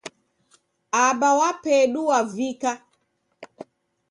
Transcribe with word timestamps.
Aba 1.03 1.29
wa 1.39 1.49
pedu 1.63 2.01
wavika 2.09 2.71